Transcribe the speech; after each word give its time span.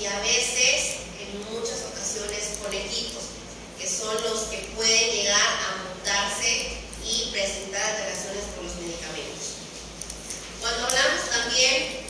y 0.00 0.06
a 0.06 0.18
veces, 0.20 1.06
en 1.20 1.52
muchas 1.52 1.84
ocasiones, 1.92 2.58
con 2.62 2.72
equipos, 2.72 3.24
que 3.78 3.88
son 3.88 4.14
los 4.22 4.44
que 4.44 4.58
pueden 4.74 5.10
llegar 5.10 5.40
a 5.40 5.84
montarse 5.84 6.78
y 7.04 7.30
presentar 7.32 7.82
alteraciones 7.82 8.44
con 8.54 8.66
los 8.66 8.76
medicamentos. 8.76 9.62
Cuando 10.60 10.86
hablamos 10.86 11.30
también 11.30 12.05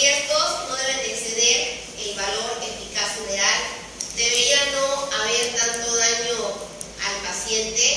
riesgos 0.00 0.68
no 0.68 0.76
deben 0.76 1.00
exceder 1.00 1.78
el 1.98 2.14
valor 2.14 2.56
eficaz 2.62 3.16
general. 3.16 3.60
Debería 4.16 4.64
no 4.72 4.86
haber 5.20 5.54
tanto 5.56 5.94
daño 5.94 6.38
al 7.04 7.16
paciente 7.28 7.89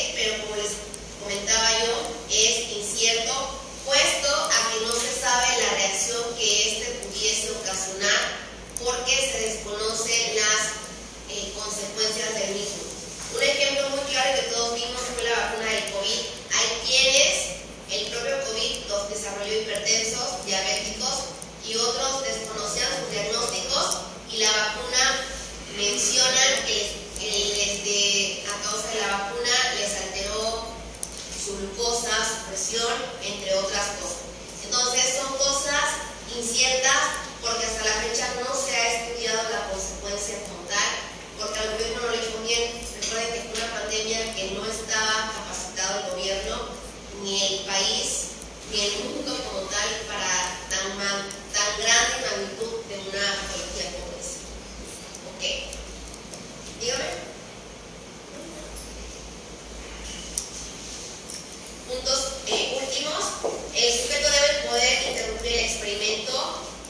El 63.84 63.92
sujeto 63.92 64.32
debe 64.32 64.70
poder 64.70 65.10
interrumpir 65.10 65.52
el 65.52 65.66
experimento 65.66 66.32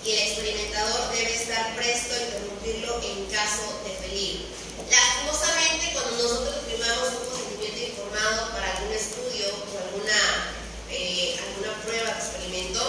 y 0.05 0.11
el 0.11 0.19
experimentador 0.29 1.09
debe 1.09 1.33
estar 1.33 1.75
presto 1.75 2.13
a 2.13 2.21
interrumpirlo 2.21 3.01
en 3.01 3.25
caso 3.33 3.81
de 3.81 3.97
peligro. 3.97 4.45
Lastimosamente, 4.91 5.89
cuando 5.91 6.21
nosotros 6.21 6.53
primamos 6.69 7.09
un 7.17 7.29
consentimiento 7.33 7.81
informado 7.81 8.51
para 8.53 8.77
algún 8.77 8.93
estudio 8.93 9.49
o 9.49 9.73
alguna, 9.73 10.53
eh, 10.91 11.33
alguna 11.41 11.81
prueba 11.81 12.13
de 12.13 12.19
experimento, 12.21 12.81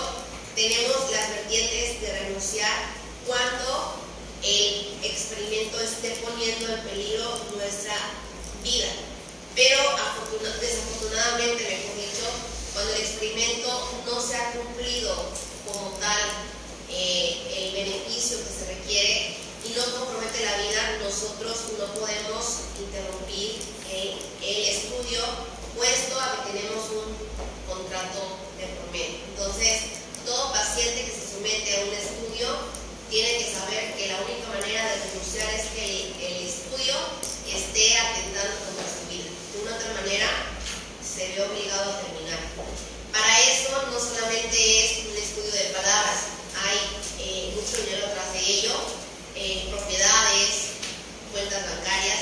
tenemos 0.55 1.11
las 1.11 1.29
vertientes 1.31 2.03
de 2.03 2.19
renunciar 2.29 2.77
cuando 3.27 4.05
el 4.45 5.01
experimento 5.03 5.81
esté 5.81 6.11
poniendo 6.21 6.75
en 6.75 6.81
peligro 6.83 7.41
nuestra 7.57 7.97
vida. 8.63 8.89
Pero 9.55 9.81
desafortunadamente, 10.61 11.94
cuando 12.85 13.01
el 13.01 13.03
experimento 13.03 13.89
no 14.05 14.21
se 14.21 14.37
ha 14.37 14.53
cumplido 14.53 15.17
como 15.65 15.97
tal 15.97 16.21
eh, 16.91 17.41
el 17.57 17.73
beneficio 17.73 18.37
que 18.45 18.53
se 18.53 18.75
requiere 18.77 19.37
y 19.65 19.73
no 19.73 19.85
compromete 19.97 20.45
la 20.45 20.59
vida, 20.59 20.99
nosotros 21.03 21.57
no 21.79 21.87
podemos 21.97 22.45
interrumpir 22.77 23.57
el, 23.89 24.21
el 24.45 24.69
estudio 24.69 25.25
puesto 25.75 26.21
a 26.21 26.45
que 26.45 26.61
tenemos 26.61 26.85
un 26.93 27.09
contrato 27.65 28.37
de 28.61 28.69
promedio. 28.77 29.25
Entonces, 29.33 30.05
todo 30.27 30.53
paciente 30.53 31.09
que 31.09 31.13
se 31.17 31.41
somete 31.41 31.81
a 31.81 31.85
un 31.89 31.95
estudio 31.95 32.49
tiene 33.09 33.39
que 33.39 33.53
saber 33.53 33.97
que 33.97 34.13
la 34.13 34.21
única 34.21 34.49
manera 34.61 34.85
de 34.85 35.09
renunciar 35.09 35.49
es 35.55 35.73
que 35.73 36.13
el, 36.21 36.37
estudio 36.45 36.95
esté 37.49 37.97
atentando 37.97 38.53
contra 38.69 38.85
su 38.85 39.09
vida. 39.09 39.31
De 39.55 39.63
una 39.63 39.77
otra 39.77 39.95
manera, 39.95 40.29
se 41.15 41.29
ve 41.29 41.43
obligado 41.47 41.93
a 41.93 42.01
terminar. 42.01 42.41
Para 43.13 43.41
eso 43.47 43.71
no 43.87 43.99
solamente 44.01 44.59
es 44.59 45.07
un 45.07 45.17
estudio 45.17 45.53
de 45.53 45.71
palabras, 45.71 46.35
hay 46.59 46.79
eh, 47.23 47.55
mucho 47.55 47.83
dinero 47.87 48.11
tras 48.13 48.33
de 48.33 48.41
ello, 48.41 48.75
eh, 49.37 49.69
propiedades, 49.71 50.83
cuentas 51.31 51.63
bancarias, 51.71 52.19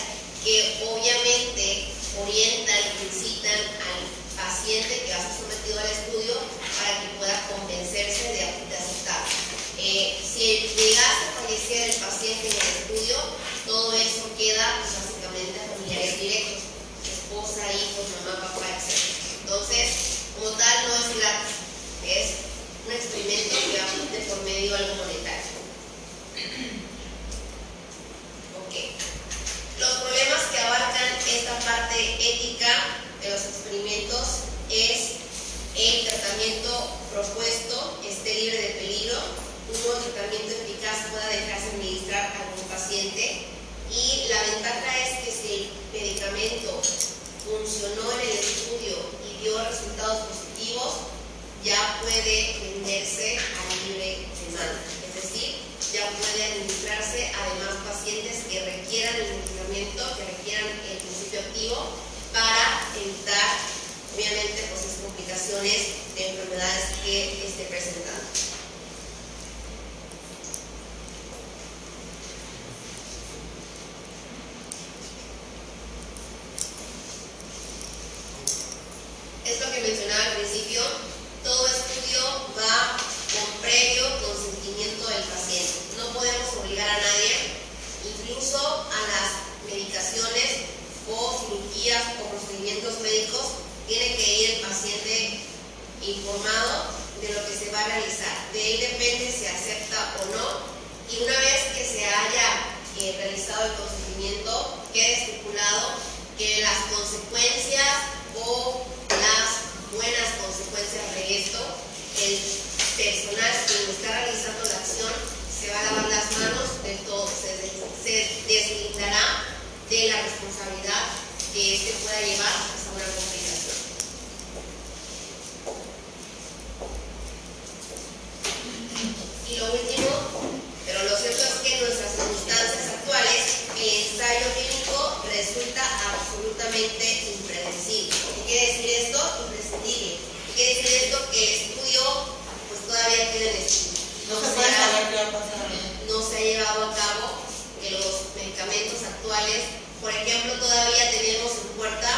No 143.63 144.41
se 144.41 144.55
puede 144.59 144.75
saber 144.75 145.09
qué 145.09 145.23
va 145.23 145.29
a 145.29 145.39
pasar. 145.39 145.71
No 146.09 146.19
se 146.19 146.37
ha 146.37 146.41
llevado 146.41 146.91
a 146.91 146.95
cabo 146.97 147.47
que 147.81 147.91
los 147.93 148.35
medicamentos 148.35 149.07
actuales, 149.07 149.79
por 150.01 150.11
ejemplo, 150.11 150.55
todavía 150.59 151.11
tenemos 151.13 151.53
en 151.63 151.69
puerta 151.79 152.11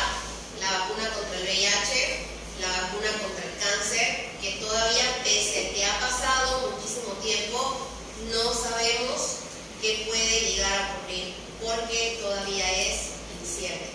la 0.59 0.71
vacuna 0.79 1.05
contra 1.13 1.37
el 1.37 1.45
VIH, 1.45 2.25
la 2.61 2.69
vacuna 2.69 3.13
contra 3.21 3.45
el 3.45 3.59
cáncer, 3.61 4.33
que 4.41 4.53
todavía, 4.53 5.21
pese 5.23 5.69
a 5.69 5.75
que 5.75 5.85
ha 5.85 6.01
pasado 6.01 6.73
muchísimo 6.73 7.13
tiempo, 7.21 7.89
no 8.33 8.55
sabemos 8.55 9.45
qué 9.83 10.07
puede 10.09 10.41
llegar 10.49 10.73
a 10.73 10.97
ocurrir 10.97 11.35
porque 11.61 12.21
todavía 12.23 12.73
es 12.89 13.21
incierto. 13.43 13.93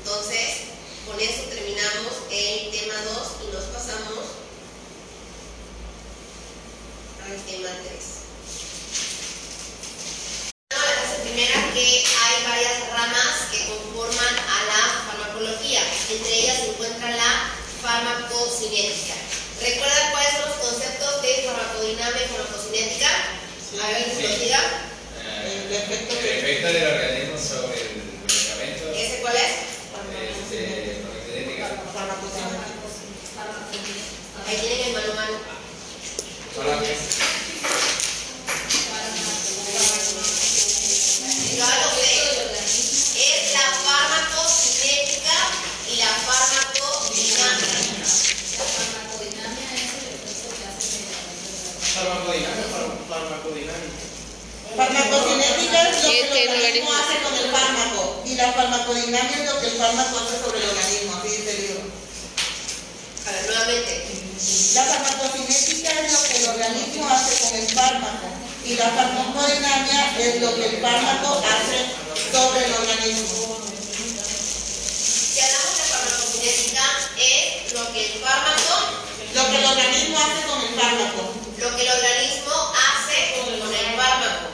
Entonces, 0.00 0.72
con 1.04 1.20
eso 1.20 1.42
terminamos 1.52 2.24
el 2.30 2.70
tema 2.70 2.94
2 3.04 3.28
y 3.44 3.52
nos 3.52 3.64
pasamos 3.64 4.40
tema 7.38 7.70
3. 7.84 8.20
La 10.70 11.22
primera 11.22 11.58
que 11.74 11.86
hay 12.04 12.36
varias 12.44 12.90
ramas 12.90 13.34
que 13.52 13.58
conforman 13.66 14.34
a 14.34 14.58
la 14.66 14.82
farmacología. 15.06 15.82
Entre 16.10 16.32
ellas 16.34 16.56
se 16.58 16.66
encuentra 16.70 17.10
la 17.10 17.50
farmacocinética. 17.82 19.14
¿Recuerdan 19.60 20.10
cuáles 20.12 20.32
son 20.32 20.48
los 20.48 20.58
conceptos 20.58 21.22
de 21.22 21.42
farmacodinámica 21.46 22.20
y 22.24 22.28
farmacocinética? 22.34 23.08
A 23.82 23.86
ver, 23.88 24.04
Sí. 24.04 24.22
nos 24.26 24.40
diga. 24.40 24.60
Eh, 25.22 25.66
El 25.68 25.72
efecto 25.76 26.12
el 26.14 26.20
que- 26.20 26.38
efecto 26.38 26.66
del 26.72 26.86
organismo 26.94 27.36
sobre 27.38 27.80
el 27.80 27.88
medicamento. 28.26 28.84
¿Ese 28.94 29.16
cuál 29.22 29.36
es? 29.36 29.42
Este, 30.40 31.02
farmacocinética. 31.04 31.66
Farmacocinética. 31.94 32.66
Ahí 34.48 34.56
tienen 34.56 34.80
el 34.86 34.92
manual. 34.94 35.32
Solamente. 36.54 36.90
Ya 37.18 37.19
que 56.40 56.48
hay 56.48 56.80
lugares. 56.80 56.80
¿Cómo 56.80 56.92
hace 56.96 57.22
con 57.22 57.34
el 57.34 57.50
fármaco? 57.50 58.22
Y 58.24 58.34
la 58.34 58.52
farmacodinamia 58.52 59.36
es 59.36 59.52
lo 59.52 59.60
que 59.60 59.66
el 59.66 59.76
fármaco 59.78 60.18
hace 60.18 60.40
sobre 60.40 60.58
el 60.62 60.68
organismo, 60.70 61.16
así 61.16 61.28
es. 61.28 61.90
A 63.26 63.32
ver, 63.32 63.46
nuevamente. 63.46 63.92
La 64.74 64.84
farmacocinética 64.84 65.90
es 66.00 66.12
lo 66.12 66.22
que 66.24 66.36
el 66.36 66.48
organismo 66.48 67.08
hace 67.08 67.42
con 67.42 67.58
el 67.58 67.68
fármaco 67.68 68.26
y 68.64 68.74
la 68.74 68.88
farmacodinamia 68.88 70.18
es 70.18 70.40
lo 70.40 70.54
que 70.54 70.64
el 70.64 70.80
fármaco 70.80 71.42
hace 71.44 71.78
sobre 72.32 72.64
el 72.64 72.72
organismo. 72.72 73.60
Si 74.96 75.40
hablamos 75.40 75.76
de 75.76 75.84
farmacocinética 75.92 76.84
es 77.18 77.72
lo 77.72 77.92
que 77.92 78.06
el 78.06 78.12
fármaco 78.20 79.00
lo 79.34 79.46
que 79.46 79.56
el 79.58 79.64
organismo 79.64 80.18
hace 80.18 80.46
con 80.46 80.60
el 80.60 80.74
fármaco. 80.80 81.34
Lo 81.58 81.76
que 81.76 81.82
el 81.82 81.90
organismo 81.90 82.72
hace 82.74 83.40
con 83.40 83.74
el 83.74 83.96
fármaco. 83.96 84.48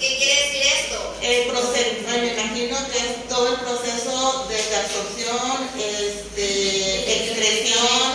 ¿Qué 0.00 0.16
quiere 0.16 0.42
decir 0.42 0.62
eso? 0.62 0.77
El 1.20 1.48
proceso, 1.48 2.20
me 2.20 2.32
imagino 2.32 2.76
que 2.92 2.98
es 2.98 3.28
todo 3.28 3.48
el 3.48 3.56
proceso 3.56 4.46
de 4.48 4.76
absorción, 4.76 5.68
este, 5.76 7.24
excreción, 7.24 8.07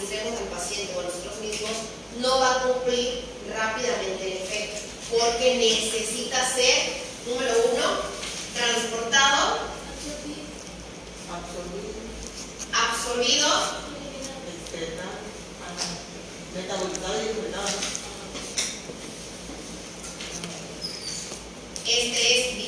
al 0.00 0.48
paciente 0.48 0.94
o 0.96 1.00
a 1.00 1.02
nosotros 1.02 1.40
mismos 1.40 1.70
no 2.20 2.40
va 2.40 2.56
a 2.56 2.62
cumplir 2.62 3.22
rápidamente 3.54 4.26
el 4.26 4.42
efecto, 4.42 4.80
porque 5.10 5.56
necesita 5.56 6.48
ser, 6.54 7.02
número 7.26 7.52
uno, 7.72 7.86
transportado, 8.54 9.58
absorbido, 12.72 13.48
metabolizado 16.54 17.22
y 17.22 17.26
excretado. 17.26 17.68
Este 21.86 22.40
es 22.40 22.59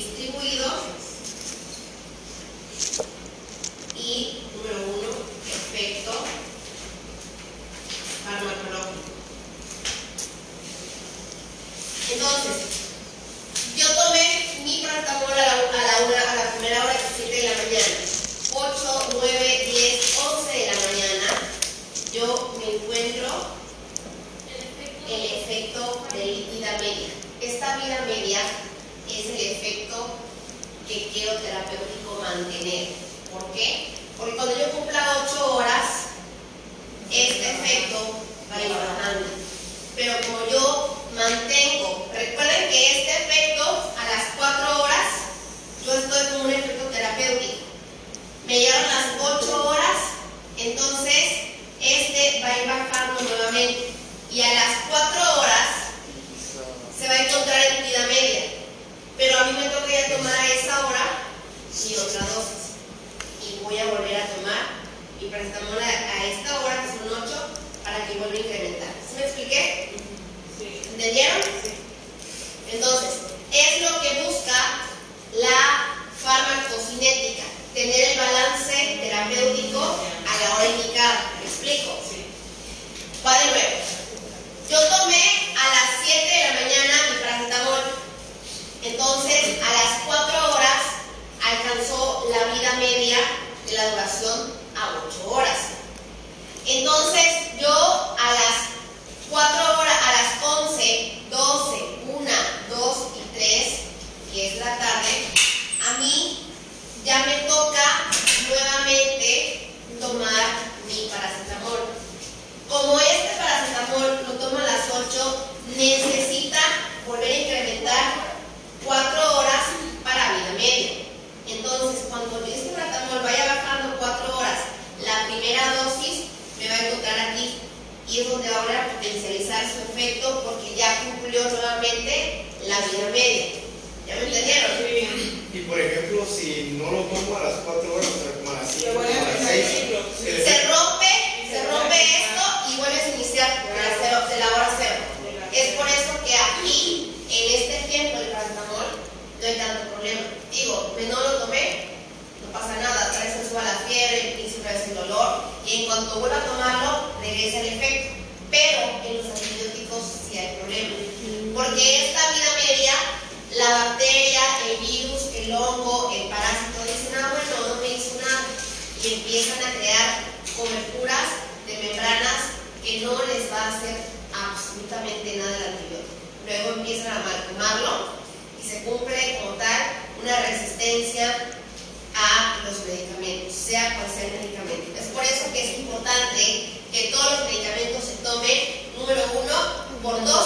por 190.03 190.21
dos 190.25 190.42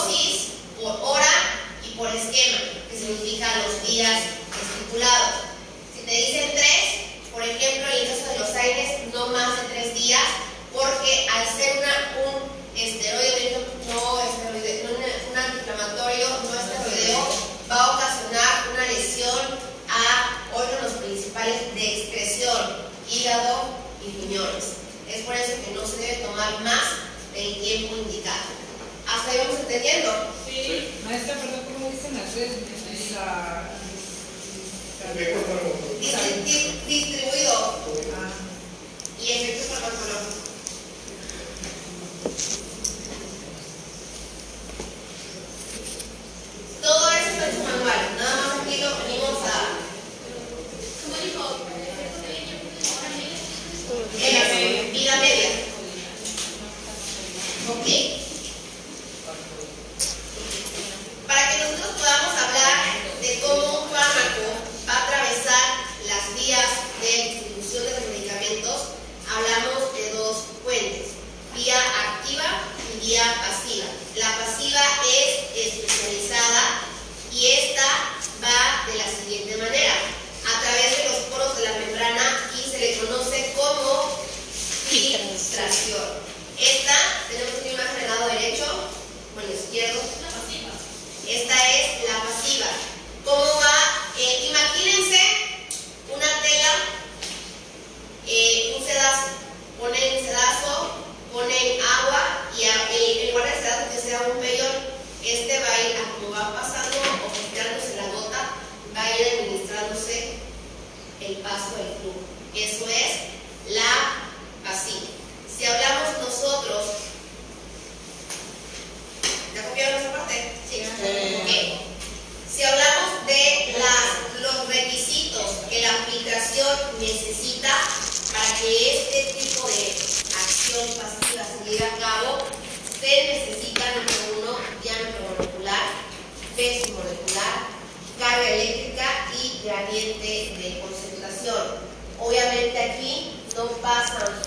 pásaros 143.87 144.45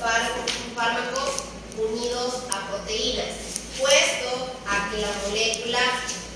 fármacos 0.77 1.45
unidos 1.79 2.43
a 2.53 2.69
proteínas, 2.69 3.33
puesto 3.79 4.53
a 4.69 4.91
que 4.91 4.99
la 4.99 5.09
molécula 5.25 5.79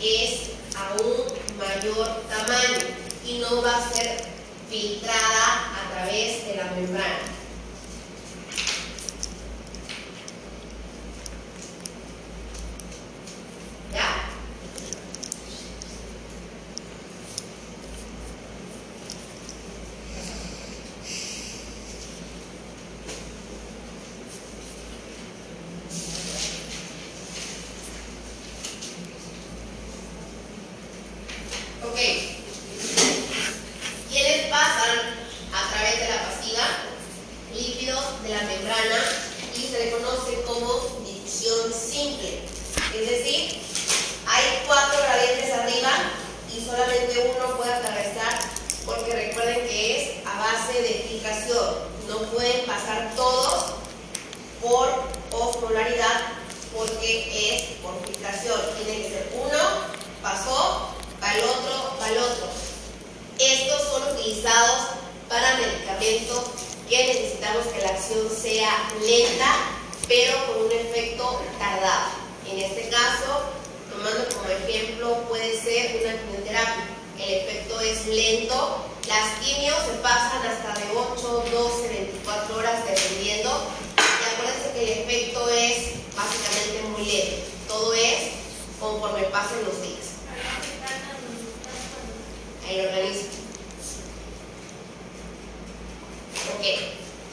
es 0.00 0.52
a 0.74 0.94
un 1.02 1.26
mayor 1.58 2.22
tamaño 2.30 2.78
y 3.26 3.38
no 3.40 3.60
va 3.60 3.76
a 3.76 3.92
ser 3.92 4.24
filtrada 4.70 5.44
a 5.76 5.92
través 5.92 6.46
de 6.46 6.54
la 6.56 6.64
membrana. 6.72 7.33
para 65.28 65.56
medicamentos 65.56 66.44
que 66.88 67.06
necesitamos 67.08 67.66
que 67.66 67.80
la 67.80 67.88
acción 67.88 68.30
sea 68.30 68.88
lenta, 69.00 69.50
pero 70.06 70.46
con 70.46 70.66
un 70.66 70.72
efecto 70.72 71.42
tardado. 71.58 72.10
En 72.48 72.60
este 72.60 72.88
caso, 72.88 73.50
tomando 73.90 74.28
como 74.32 74.48
ejemplo, 74.50 75.24
puede 75.28 75.60
ser 75.60 76.00
una 76.00 76.20
quimioterapia. 76.20 76.86
El 77.18 77.34
efecto 77.34 77.80
es 77.80 78.06
lento. 78.06 78.84
Las 79.08 79.44
quimios 79.44 79.76
se 79.86 79.94
pasan 79.94 80.46
hasta 80.46 80.78
de 80.78 80.86
8, 80.94 81.44
12, 81.50 81.88
24 81.88 82.56
horas 82.56 82.84
dependiendo. 82.86 83.50
Y 83.98 84.34
acuérdense 84.34 84.72
que 84.72 84.84
el 84.84 84.98
efecto 85.00 85.48
es 85.48 86.14
básicamente 86.14 86.82
muy 86.90 87.04
lento. 87.04 87.36
Todo 87.66 87.92
es 87.94 88.18
conforme 88.78 89.24
pasen 89.24 89.64
los 89.64 89.82
días. 89.82 90.14
El 92.70 92.86
organismo. 92.86 93.33
Ok. 96.54 96.66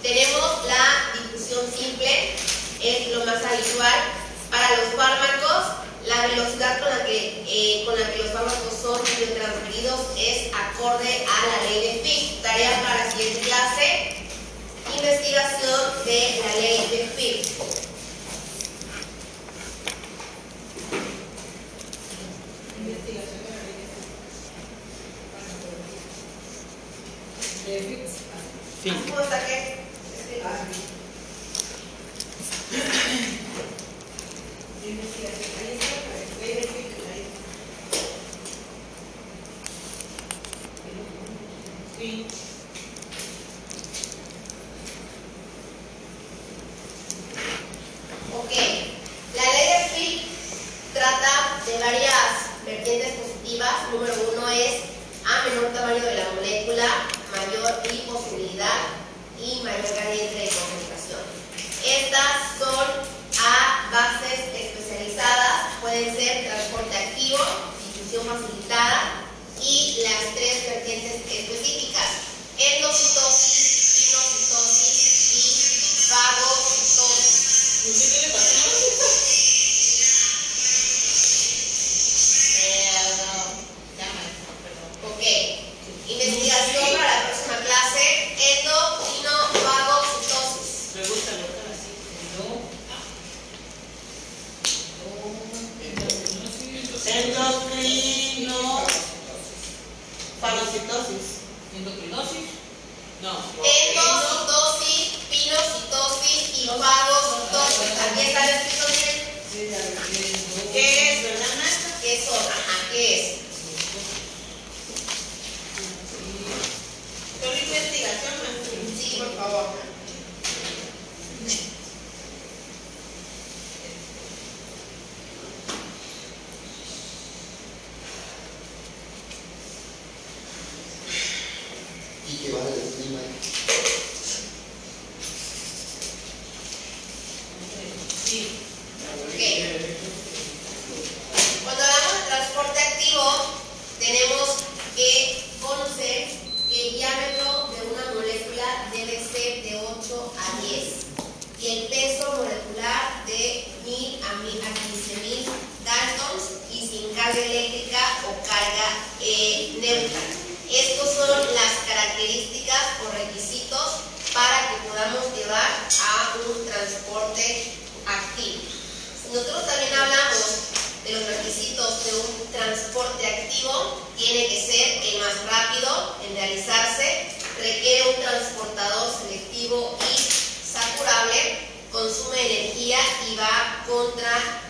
Tenemos 0.01 0.65
la 0.65 1.13
difusión 1.13 1.65
simple, 1.71 2.33
es 2.81 3.07
lo 3.09 3.25
más 3.25 3.43
habitual. 3.43 3.93
Para 4.49 4.69
los 4.77 4.95
fármacos, 4.95 5.81
la 6.07 6.27
velocidad 6.27 6.79
con 6.79 6.89
la 6.89 7.05
que, 7.05 7.43
eh, 7.47 7.83
con 7.85 7.99
la 7.99 8.11
que 8.11 8.23
los 8.23 8.31
fármacos 8.31 8.73
son 8.81 8.99
biotransferidos 9.17 9.99
es 10.17 10.51
acorde 10.53 11.25
a 11.25 11.47
la 11.47 11.69
ley 11.69 11.81
de 11.81 12.01
Fick. 12.03 12.41
Tarea 12.41 12.81
para 12.83 13.05
la 13.05 13.11
siguiente 13.11 13.41
clase, 13.41 14.15
investigación 14.95 16.05
de 16.05 16.41
la 16.43 16.55
ley 16.55 16.87
de 16.89 17.07
Fick. 17.15 17.45
Investigación 22.79 23.41
de 28.83 28.89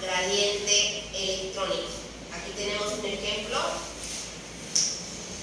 gradiente 0.01 1.03
electrónico. 1.13 1.89
Aquí 2.33 2.51
tenemos 2.55 2.93
un 2.93 3.05
ejemplo. 3.05 3.59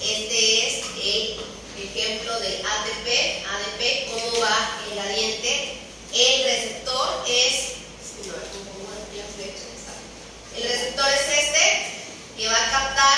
Este 0.01 0.67
es 0.67 0.85
el 1.03 1.39
ejemplo 1.83 2.39
del 2.39 2.65
ATP. 2.65 3.45
ADP, 3.45 4.11
cómo 4.11 4.41
va 4.41 4.79
el 4.87 4.95
gradiente. 4.95 5.77
El 6.13 6.43
receptor 6.43 7.23
es 7.27 7.79
el 10.55 10.67
receptor 10.69 11.07
es 11.09 11.37
este, 11.39 11.93
que 12.37 12.47
va 12.47 12.55
a 12.55 12.71
captar 12.71 13.17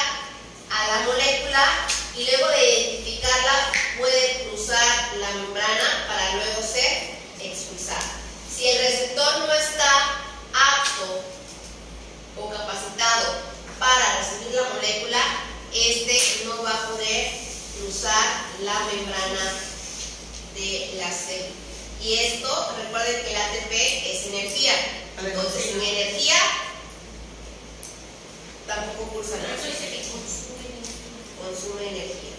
a 0.70 0.88
la 0.88 1.00
molécula 1.08 1.88
y 2.16 2.26
luego 2.26 2.48
de 2.50 2.80
identificarla 2.80 3.72
puede 3.98 4.46
cruzar 4.46 5.18
la 5.18 5.32
membrana 5.32 6.06
para 6.08 6.36
luego 6.36 6.62
ser 6.62 7.18
expulsada. 7.42 8.22
Si 8.48 8.68
el 8.70 8.78
receptor 8.78 9.40
no 9.40 9.54
está 9.54 10.22
apto 10.54 11.24
o 12.38 12.50
capacitado 12.52 13.42
para 13.80 14.20
recibir 14.20 14.54
la 14.54 14.70
molécula, 14.70 15.20
este 15.74 16.46
no 16.46 16.62
va 16.64 16.72
a 16.72 16.90
poder 16.90 17.32
cruzar 18.02 18.46
la 18.64 18.80
membrana 18.92 19.54
de 20.56 20.94
la 20.98 21.12
célula. 21.12 21.50
Y 22.04 22.16
esto, 22.16 22.76
recuerden 22.84 23.22
que 23.24 23.30
el 23.30 23.38
ATP 23.38 23.72
es 24.12 24.26
energía. 24.26 24.74
Entonces, 25.24 25.64
sin 25.66 25.82
energía 25.82 26.36
tampoco 28.66 29.04
cursa 29.12 29.38
nada. 29.38 29.54
Consume 31.46 31.90
energía. 31.90 32.36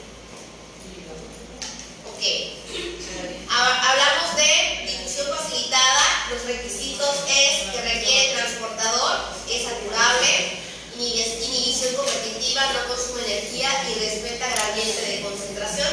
Ok. 2.11 2.23
Ha- 3.51 3.91
Hablamos 3.91 4.37
de 4.37 4.87
difusión 4.91 5.29
facilitada. 5.37 6.27
Los 6.33 6.45
requisitos 6.45 7.15
es 7.29 7.71
que 7.71 7.81
requiere 7.83 8.35
transportador, 8.35 9.19
es 9.49 9.63
saturable, 9.63 10.59
inhibi- 10.99 11.45
inhibición 11.47 11.95
competitiva, 11.95 12.63
no 12.73 12.89
consume 12.89 13.23
energía 13.27 13.71
y 13.91 13.95
respeta 14.01 14.47
gradiente 14.49 15.03
de 15.03 15.21
concentración. 15.23 15.89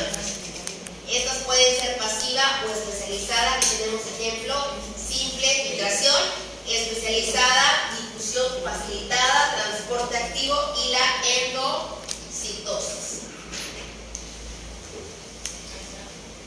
Pueden 1.70 1.86
ser 1.86 1.98
pasiva 2.00 2.64
o 2.66 2.72
especializada. 2.72 3.58
Aquí 3.58 3.68
tenemos 3.78 4.02
ejemplo, 4.20 4.56
simple, 4.98 5.68
filtración, 5.68 6.20
especializada, 6.68 7.92
difusión 7.96 8.48
facilitada, 8.64 9.56
transporte 9.56 10.18
activo 10.18 10.58
y 10.84 10.90
la 10.90 11.06
endocitosis. 11.46 13.22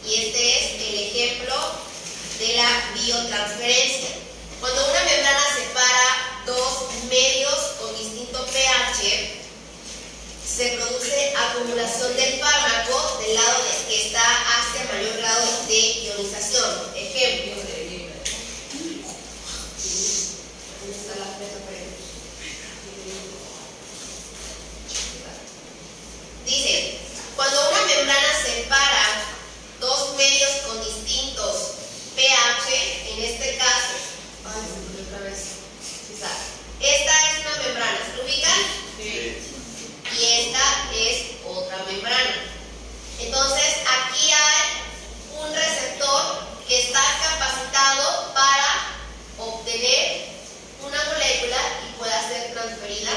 Y 0.05 0.15
este 0.15 0.59
es 0.59 0.65
el 0.89 0.95
ejemplo 1.07 1.55
de 2.41 2.57
la 2.57 2.91
biotransferencia. 2.93 4.11
Cuando 4.59 4.91
una 4.91 5.05
membrana 5.05 5.45
separa 5.55 6.43
dos 6.47 6.91
medios 7.09 7.61
con 7.81 7.97
distinto 7.97 8.45
pH, 8.47 9.42
se 10.55 10.77
produce 10.77 11.35
acumulación 11.35 12.15
del 12.15 12.39
fármaco 12.39 13.19
del 13.21 13.35
lado 13.35 13.65
que 13.89 14.07
está 14.07 14.21
hacia 14.21 14.85
mayor 14.93 15.17
grado 15.17 15.47
de 15.67 16.05
ionización. 16.05 16.93
Ejemplo. 16.95 17.63
Dice, 26.45 26.99
cuando 27.35 27.71
una 27.71 27.83
membrana 27.87 28.29
separa 28.45 29.25
dos 29.81 30.15
medios 30.17 30.51
con 30.67 30.85
distintos 30.85 31.73
pH, 32.15 33.15
en 33.15 33.23
este 33.25 33.57
caso. 33.57 33.97
Sí 34.69 35.73
esta 36.81 37.31
es 37.31 37.39
una 37.41 37.57
membrana, 37.63 37.99
¿se 38.15 38.23
ubican? 38.23 39.52
Y 40.19 40.25
esta 40.25 40.91
es 40.95 41.33
otra 41.47 41.79
membrana. 41.85 42.35
Entonces, 43.19 43.77
aquí 43.89 44.31
hay 44.31 45.43
un 45.43 45.55
receptor 45.55 46.47
que 46.69 46.81
está 46.81 47.01
capacitado 47.23 48.35
para 48.35 48.89
obtener 49.39 50.29
una 50.83 51.05
molécula 51.05 51.57
y 51.89 51.99
pueda 51.99 52.29
ser 52.29 52.53
transferida 52.53 53.11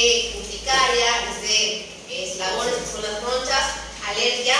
dé 0.00 0.32
urticaria, 0.40 1.28
les 1.28 1.42
dé 1.44 1.86
eslabones, 2.08 2.74
que 2.74 2.90
son 2.90 3.02
las 3.02 3.22
ronchas, 3.22 3.84
alergia, 4.06 4.56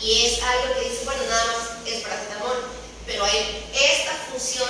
y 0.00 0.26
es 0.26 0.42
algo 0.42 0.74
que 0.74 0.90
dice, 0.90 1.04
bueno, 1.04 1.22
nada 1.28 1.46
más 1.46 1.86
es 1.86 2.02
paracetamol, 2.02 2.68
pero 3.06 3.24
hay 3.24 3.64
esta 3.72 4.12
función 4.30 4.68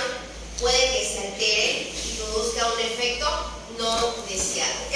puede 0.59 0.79
que 0.93 1.03
se 1.05 1.27
altere 1.27 1.91
y 1.91 2.13
produzca 2.17 2.71
un 2.71 2.79
efecto 2.79 3.27
no 3.77 4.15
deseado, 4.29 4.71
¿ok? 4.87 4.95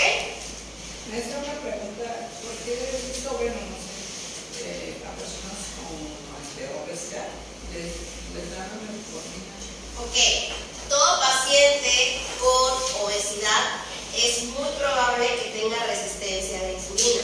Maestra, 1.12 1.40
una 1.44 1.60
pregunta, 1.60 2.30
¿por 2.44 2.56
qué 2.64 2.72
he 2.72 3.12
visto, 3.12 3.32
bueno, 3.36 3.56
no 3.56 3.78
sé, 3.84 4.64
eh, 4.64 5.04
a 5.04 5.12
personas 5.12 5.60
con 5.76 6.08
este, 6.40 6.72
obesidad 6.72 7.28
les, 7.74 8.16
les 8.32 8.48
dan 8.56 8.70
metformina? 8.80 9.56
Ok, 10.00 10.16
todo 10.88 11.20
paciente 11.20 12.22
con 12.40 13.04
obesidad 13.04 13.87
es 14.18 14.44
muy 14.46 14.70
probable 14.80 15.28
que 15.38 15.62
tenga 15.62 15.78
resistencia 15.86 16.60
a 16.60 16.64
la 16.64 16.74
insulina. 16.74 17.22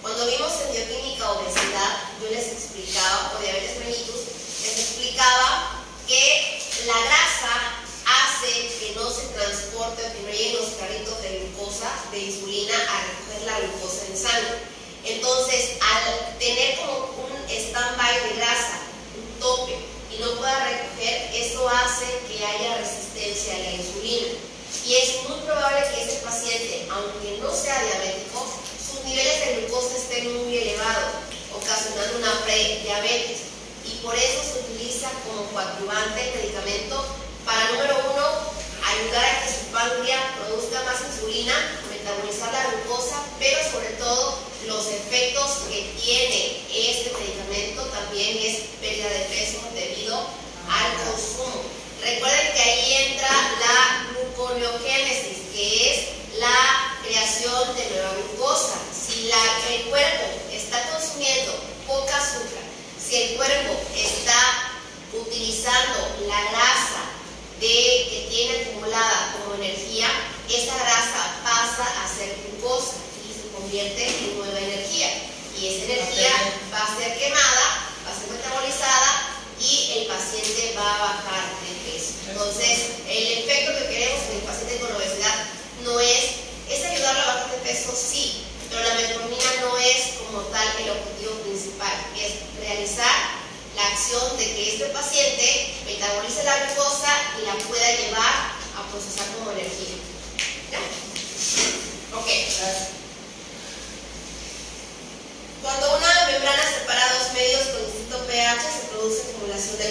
Cuando 0.00 0.26
vimos 0.26 0.52
en 0.62 0.72
bioquímica 0.72 1.32
obesidad, 1.32 1.90
yo 2.22 2.30
les 2.30 2.46
explicaba, 2.46 3.34
o 3.34 3.42
diabetes 3.42 3.78
mellitus, 3.80 4.20
les 4.62 4.78
explicaba 4.78 5.82
que 6.06 6.62
la 6.86 6.94
grasa 6.94 7.82
hace 8.06 8.68
que 8.78 8.92
no 8.94 9.10
se 9.10 9.26
transporte 9.34 10.06
o 10.06 10.12
que 10.12 10.22
no 10.22 10.30
lleguen 10.30 10.62
los 10.62 10.78
carritos 10.78 11.20
de 11.22 11.40
glucosa, 11.40 11.90
de 12.12 12.18
insulina, 12.20 12.74
a 12.74 13.02
recoger 13.02 13.42
la 13.42 13.60
glucosa 13.60 14.06
en 14.06 14.16
sangre. 14.16 14.58
Entonces, 15.04 15.78
al 15.80 16.38
tener 16.38 16.76
como 16.78 17.26
un 17.26 17.50
stand-by 17.50 18.28
de 18.28 18.36
grasa, 18.36 18.78
un 19.18 19.40
tope, 19.40 19.74
y 20.12 20.18
no 20.20 20.36
pueda 20.36 20.64
recoger, 20.64 21.30
eso 21.34 21.68
hace 21.68 22.06
que 22.28 22.44
haya 22.44 22.78
resistencia 22.78 23.56
a 23.56 23.58
la 23.58 23.72
insulina. 23.72 24.28
Y 24.86 24.94
es 24.94 25.28
muy 25.28 25.38
probable 25.40 25.82
que 25.90 26.04
ese 26.04 26.22
paciente, 26.22 26.86
aunque 26.88 27.38
no 27.42 27.50
sea 27.50 27.82
diabético, 27.82 28.46
sus 28.78 29.02
niveles 29.02 29.40
de 29.40 29.56
glucosa 29.56 29.96
estén 29.96 30.32
muy 30.44 30.56
elevados, 30.56 31.26
ocasionando 31.52 32.18
una 32.18 32.44
prediabetes. 32.44 33.50
Y 33.84 33.98
por 34.04 34.14
eso 34.14 34.38
se 34.44 34.60
utiliza 34.60 35.10
como 35.26 35.50
coadyuvante 35.50 36.30
el 36.30 36.38
medicamento 36.38 37.04
para, 37.44 37.72
número 37.72 37.96
uno, 38.14 38.22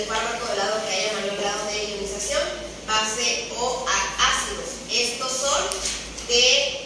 del 0.07 0.45
de 0.47 0.57
lado 0.57 0.85
que 0.85 0.93
haya 0.93 1.13
mayor 1.13 1.37
grado 1.37 1.65
de 1.65 1.89
ionización, 1.89 2.41
base 2.85 3.49
o 3.57 3.85
ácidos. 4.19 4.69
Estos 4.91 5.31
son 5.31 5.63
de 6.27 6.84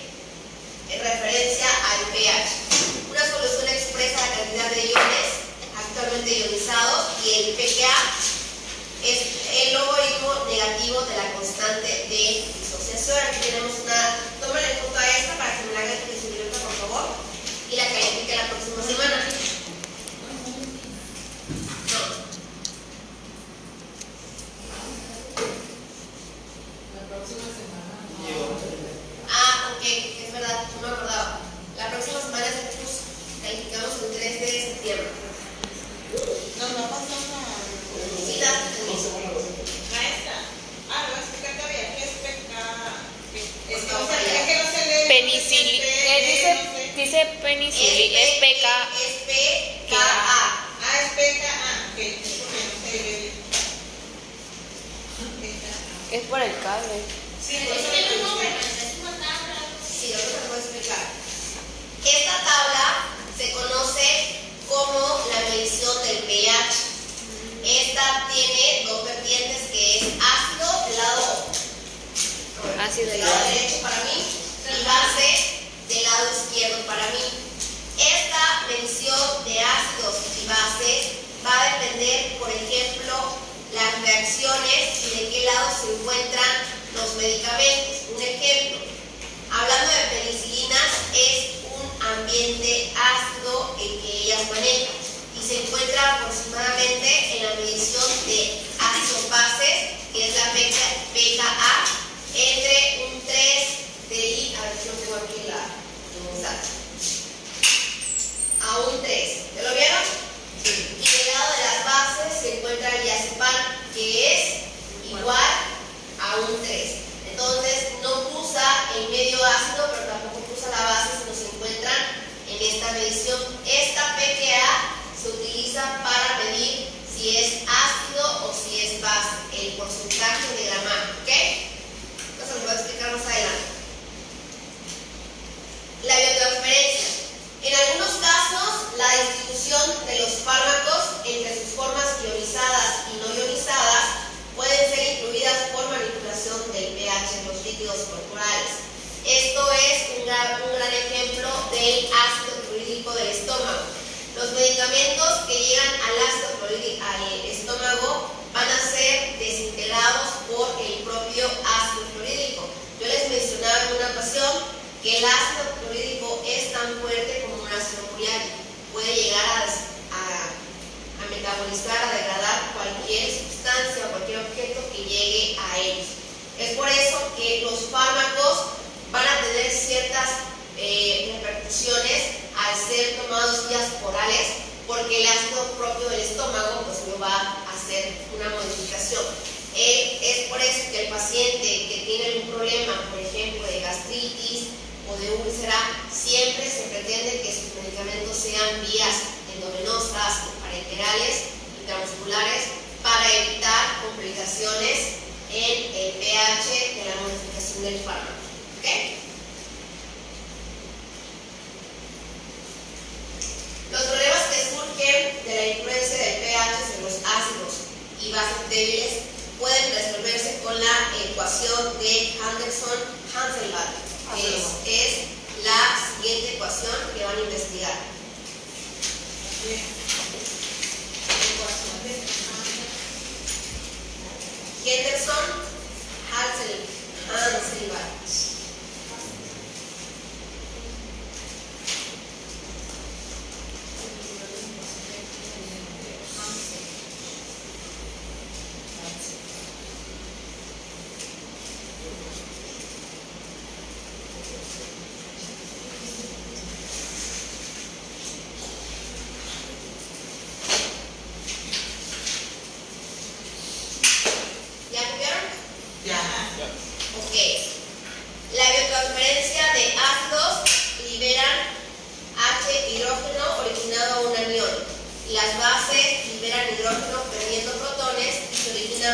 que 165.01 165.21
las 165.21 165.58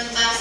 se 0.03 0.34